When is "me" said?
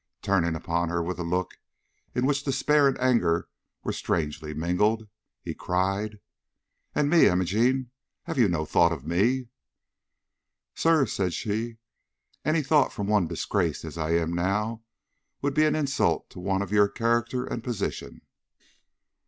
7.07-7.27, 9.07-9.49